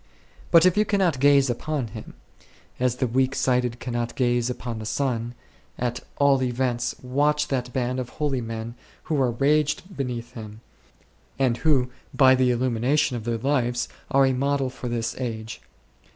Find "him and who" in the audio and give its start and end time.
10.33-11.91